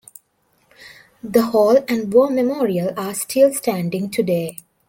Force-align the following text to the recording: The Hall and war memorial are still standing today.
The 1.21 1.43
Hall 1.43 1.77
and 1.87 2.11
war 2.11 2.31
memorial 2.31 2.91
are 2.97 3.13
still 3.13 3.53
standing 3.53 4.09
today. 4.09 4.57